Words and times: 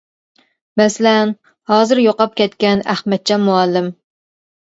مەسىلەن، 0.79 1.33
ھازىر 1.73 2.01
يوقاپ 2.07 2.33
كەتكەن 2.41 2.83
ئەخمەتجان 2.95 3.47
مۇئەللىم. 3.51 3.93